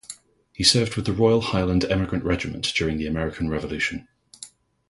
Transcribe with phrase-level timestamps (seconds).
[0.51, 4.07] He served with the Royal Highland Emigrant Regiment during the American Revolution.